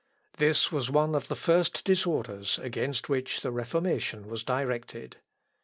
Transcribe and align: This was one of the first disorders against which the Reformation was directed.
This 0.37 0.71
was 0.71 0.89
one 0.89 1.13
of 1.13 1.27
the 1.27 1.35
first 1.35 1.83
disorders 1.85 2.57
against 2.57 3.07
which 3.07 3.41
the 3.41 3.51
Reformation 3.51 4.25
was 4.27 4.43
directed. 4.43 5.17